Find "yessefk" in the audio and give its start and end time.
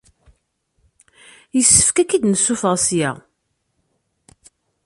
1.55-1.97